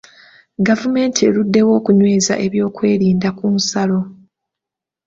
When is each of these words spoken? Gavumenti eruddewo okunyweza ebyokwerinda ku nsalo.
Gavumenti 0.67 1.19
eruddewo 1.29 1.71
okunyweza 1.79 2.33
ebyokwerinda 2.45 3.29
ku 3.37 3.45
nsalo. 3.55 3.99